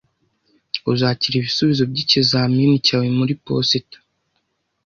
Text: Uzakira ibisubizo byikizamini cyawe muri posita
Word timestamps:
Uzakira 0.91 1.35
ibisubizo 1.37 1.83
byikizamini 1.91 2.83
cyawe 2.85 3.07
muri 3.17 3.33
posita 3.45 3.97